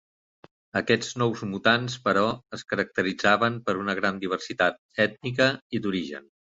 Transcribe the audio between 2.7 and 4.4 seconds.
caracteritzaven per una gran